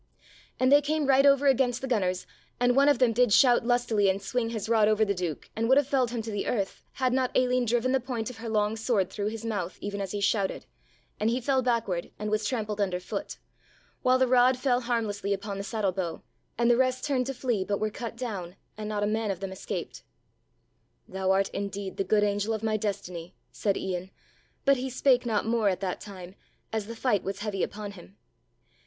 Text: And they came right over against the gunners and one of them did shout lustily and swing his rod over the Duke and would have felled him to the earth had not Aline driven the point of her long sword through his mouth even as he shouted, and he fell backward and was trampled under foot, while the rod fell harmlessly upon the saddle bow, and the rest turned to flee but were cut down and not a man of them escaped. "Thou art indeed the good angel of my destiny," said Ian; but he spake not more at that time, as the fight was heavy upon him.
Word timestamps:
And 0.59 0.71
they 0.71 0.81
came 0.81 1.05
right 1.05 1.27
over 1.27 1.45
against 1.45 1.79
the 1.79 1.87
gunners 1.87 2.25
and 2.59 2.75
one 2.75 2.89
of 2.89 2.97
them 2.97 3.13
did 3.13 3.31
shout 3.31 3.67
lustily 3.67 4.09
and 4.09 4.19
swing 4.19 4.49
his 4.49 4.67
rod 4.67 4.87
over 4.87 5.05
the 5.05 5.13
Duke 5.13 5.51
and 5.55 5.69
would 5.69 5.77
have 5.77 5.85
felled 5.87 6.09
him 6.09 6.23
to 6.23 6.31
the 6.31 6.47
earth 6.47 6.81
had 6.93 7.13
not 7.13 7.29
Aline 7.37 7.65
driven 7.65 7.91
the 7.91 7.99
point 7.99 8.31
of 8.31 8.37
her 8.37 8.49
long 8.49 8.75
sword 8.75 9.11
through 9.11 9.27
his 9.27 9.45
mouth 9.45 9.77
even 9.79 10.01
as 10.01 10.11
he 10.11 10.19
shouted, 10.19 10.65
and 11.19 11.29
he 11.29 11.39
fell 11.39 11.61
backward 11.61 12.09
and 12.17 12.31
was 12.31 12.47
trampled 12.47 12.81
under 12.81 12.99
foot, 12.99 13.37
while 14.01 14.17
the 14.17 14.27
rod 14.27 14.57
fell 14.57 14.81
harmlessly 14.81 15.33
upon 15.35 15.59
the 15.59 15.63
saddle 15.63 15.91
bow, 15.91 16.23
and 16.57 16.71
the 16.71 16.77
rest 16.77 17.03
turned 17.05 17.27
to 17.27 17.33
flee 17.35 17.63
but 17.63 17.79
were 17.79 17.91
cut 17.91 18.17
down 18.17 18.55
and 18.75 18.89
not 18.89 19.03
a 19.03 19.05
man 19.05 19.29
of 19.29 19.39
them 19.39 19.51
escaped. 19.51 20.01
"Thou 21.07 21.29
art 21.29 21.49
indeed 21.49 21.97
the 21.97 22.03
good 22.03 22.23
angel 22.23 22.55
of 22.55 22.63
my 22.63 22.75
destiny," 22.75 23.35
said 23.51 23.77
Ian; 23.77 24.09
but 24.65 24.77
he 24.77 24.89
spake 24.89 25.27
not 25.27 25.45
more 25.45 25.69
at 25.69 25.79
that 25.81 26.01
time, 26.01 26.33
as 26.73 26.87
the 26.87 26.95
fight 26.95 27.21
was 27.21 27.41
heavy 27.41 27.61
upon 27.61 27.91
him. 27.91 28.17